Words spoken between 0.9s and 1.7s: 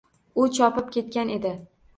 ketgan edi